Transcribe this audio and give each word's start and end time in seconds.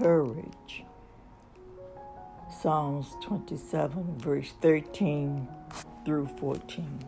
courage. 0.00 0.84
Psalms 2.60 3.14
27, 3.22 4.18
verse 4.18 4.52
13 4.60 5.46
through 6.04 6.26
14. 6.38 7.04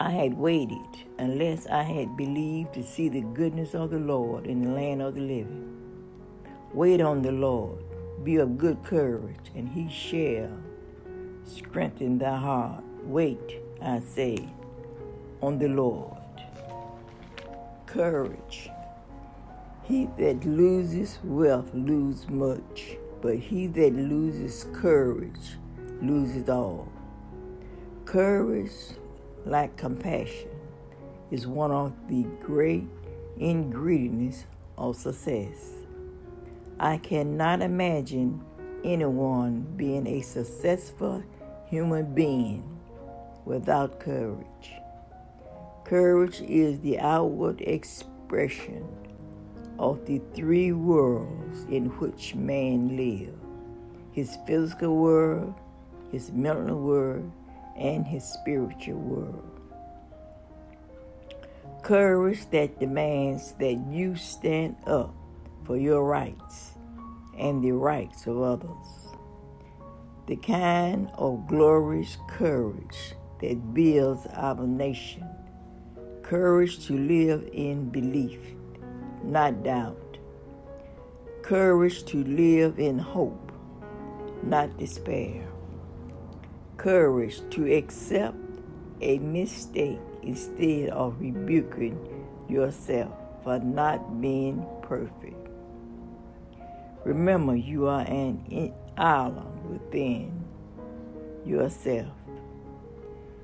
I 0.00 0.10
had 0.10 0.34
waited 0.34 0.78
unless 1.18 1.66
I 1.66 1.82
had 1.82 2.16
believed 2.16 2.74
to 2.74 2.82
see 2.82 3.08
the 3.08 3.22
goodness 3.22 3.74
of 3.74 3.90
the 3.90 3.98
Lord 3.98 4.46
in 4.46 4.62
the 4.62 4.70
land 4.70 5.00
of 5.00 5.14
the 5.14 5.22
living. 5.22 5.80
Wait 6.74 7.00
on 7.00 7.22
the 7.22 7.32
Lord, 7.32 7.82
be 8.22 8.36
of 8.36 8.58
good 8.58 8.82
courage, 8.84 9.50
and 9.54 9.68
he 9.68 9.88
shall 9.88 10.50
strengthen 11.46 12.18
thy 12.18 12.36
heart. 12.36 12.84
Wait, 13.04 13.62
I 13.80 14.00
say, 14.00 14.46
on 15.40 15.58
the 15.58 15.68
Lord. 15.68 16.18
Courage. 17.86 18.68
He 19.84 20.08
that 20.16 20.46
loses 20.46 21.18
wealth 21.22 21.70
loses 21.74 22.26
much, 22.30 22.96
but 23.20 23.36
he 23.36 23.66
that 23.66 23.92
loses 23.92 24.64
courage 24.72 25.58
loses 26.00 26.48
all. 26.48 26.88
Courage, 28.06 28.72
like 29.44 29.76
compassion, 29.76 30.48
is 31.30 31.46
one 31.46 31.70
of 31.70 31.92
the 32.08 32.22
great 32.40 32.84
ingredients 33.36 34.46
of 34.78 34.96
success. 34.96 35.72
I 36.80 36.96
cannot 36.96 37.60
imagine 37.60 38.42
anyone 38.84 39.66
being 39.76 40.06
a 40.06 40.22
successful 40.22 41.22
human 41.66 42.14
being 42.14 42.64
without 43.44 44.00
courage. 44.00 44.72
Courage 45.84 46.40
is 46.40 46.80
the 46.80 46.98
outward 47.00 47.60
expression 47.60 49.03
of 49.78 50.04
the 50.06 50.20
three 50.34 50.72
worlds 50.72 51.64
in 51.70 51.86
which 51.98 52.34
man 52.34 52.96
lives 52.96 53.44
his 54.14 54.38
physical 54.46 54.96
world, 54.96 55.54
his 56.12 56.30
mental 56.30 56.80
world, 56.80 57.30
and 57.76 58.06
his 58.06 58.22
spiritual 58.24 59.00
world. 59.00 59.60
Courage 61.82 62.48
that 62.50 62.78
demands 62.78 63.54
that 63.58 63.76
you 63.90 64.14
stand 64.14 64.76
up 64.86 65.12
for 65.64 65.76
your 65.76 66.04
rights 66.04 66.74
and 67.36 67.62
the 67.62 67.72
rights 67.72 68.28
of 68.28 68.40
others. 68.40 68.86
The 70.28 70.36
kind 70.36 71.10
of 71.18 71.48
glorious 71.48 72.16
courage 72.28 73.14
that 73.40 73.74
builds 73.74 74.26
our 74.32 74.64
nation. 74.64 75.28
Courage 76.22 76.86
to 76.86 76.96
live 76.96 77.48
in 77.52 77.90
belief 77.90 78.40
not 79.24 79.62
doubt. 79.62 80.18
Courage 81.42 82.04
to 82.04 82.22
live 82.24 82.78
in 82.78 82.98
hope, 82.98 83.52
not 84.42 84.76
despair. 84.78 85.46
Courage 86.76 87.40
to 87.50 87.72
accept 87.72 88.36
a 89.00 89.18
mistake 89.18 90.00
instead 90.22 90.90
of 90.90 91.20
rebuking 91.20 91.98
yourself 92.48 93.12
for 93.42 93.58
not 93.58 94.20
being 94.20 94.64
perfect. 94.82 95.48
Remember, 97.04 97.54
you 97.54 97.86
are 97.86 98.02
an 98.02 98.72
island 98.96 99.70
within 99.70 100.44
yourself. 101.44 102.12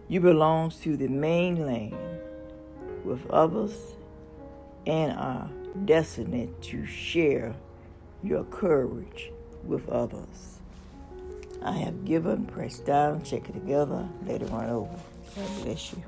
You 0.08 0.20
belong 0.20 0.70
to 0.82 0.96
the 0.96 1.08
mainland 1.08 1.94
with 3.04 3.28
others 3.30 3.94
and 4.86 5.12
are 5.12 5.48
destined 5.84 6.54
to 6.62 6.84
share 6.86 7.54
your 8.22 8.44
courage 8.44 9.30
with 9.64 9.88
others. 9.88 10.58
I 11.62 11.72
have 11.72 12.04
given, 12.04 12.46
pressed 12.46 12.86
down, 12.86 13.22
check 13.22 13.48
it 13.48 13.52
together, 13.52 14.08
let 14.26 14.42
it 14.42 14.50
run 14.50 14.70
over. 14.70 14.96
God 15.36 15.64
bless 15.64 15.92
you. 15.92 16.02